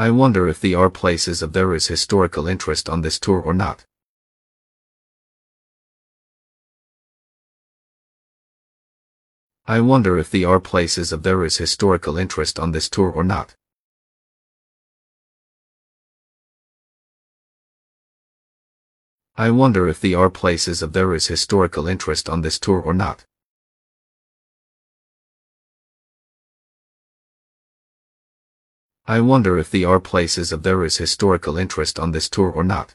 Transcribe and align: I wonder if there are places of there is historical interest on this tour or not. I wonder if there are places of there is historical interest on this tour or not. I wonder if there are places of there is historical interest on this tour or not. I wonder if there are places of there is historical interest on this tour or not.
I 0.00 0.10
wonder 0.10 0.46
if 0.46 0.60
there 0.60 0.78
are 0.78 0.90
places 0.90 1.42
of 1.42 1.52
there 1.52 1.74
is 1.74 1.88
historical 1.88 2.46
interest 2.46 2.88
on 2.88 3.00
this 3.00 3.18
tour 3.18 3.40
or 3.40 3.52
not. 3.52 3.84
I 9.66 9.80
wonder 9.80 10.16
if 10.16 10.30
there 10.30 10.48
are 10.48 10.60
places 10.60 11.10
of 11.10 11.24
there 11.24 11.44
is 11.44 11.56
historical 11.56 12.16
interest 12.16 12.60
on 12.60 12.70
this 12.70 12.88
tour 12.88 13.10
or 13.10 13.24
not. 13.24 13.56
I 19.34 19.50
wonder 19.50 19.88
if 19.88 20.00
there 20.00 20.20
are 20.20 20.30
places 20.30 20.80
of 20.80 20.92
there 20.92 21.12
is 21.12 21.26
historical 21.26 21.88
interest 21.88 22.28
on 22.28 22.42
this 22.42 22.60
tour 22.60 22.80
or 22.80 22.94
not. 22.94 23.26
I 29.10 29.20
wonder 29.20 29.56
if 29.56 29.70
there 29.70 29.86
are 29.86 30.00
places 30.00 30.52
of 30.52 30.64
there 30.64 30.84
is 30.84 30.98
historical 30.98 31.56
interest 31.56 31.98
on 31.98 32.10
this 32.12 32.28
tour 32.28 32.50
or 32.50 32.62
not. 32.62 32.94